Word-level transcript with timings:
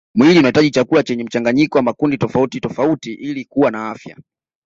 Mwili 0.15 0.39
unahitaji 0.39 0.71
chakula 0.71 1.03
chenye 1.03 1.23
mchanganyiko 1.23 1.77
wa 1.77 1.83
makundi 1.83 2.17
tofauti 2.17 2.59
tofauti 2.59 3.13
ili 3.13 3.45
kuwa 3.45 3.71
na 3.71 3.89
afya 3.89 4.17